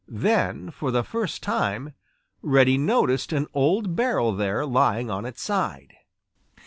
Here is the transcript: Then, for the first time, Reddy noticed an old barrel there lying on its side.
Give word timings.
Then, 0.07 0.71
for 0.71 0.89
the 0.89 1.03
first 1.03 1.43
time, 1.43 1.93
Reddy 2.41 2.75
noticed 2.75 3.31
an 3.31 3.45
old 3.53 3.95
barrel 3.95 4.33
there 4.33 4.65
lying 4.65 5.11
on 5.11 5.25
its 5.27 5.43
side. 5.43 5.93